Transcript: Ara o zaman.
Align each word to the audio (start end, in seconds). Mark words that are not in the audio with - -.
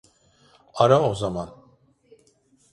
Ara 0.81 0.97
o 1.09 1.13
zaman. 1.21 1.49